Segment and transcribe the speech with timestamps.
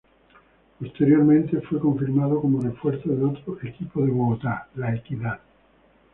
[0.79, 5.39] Posteriormente, fue confirmado como refuerzo de otro equipo de Bogotá, La Equidad.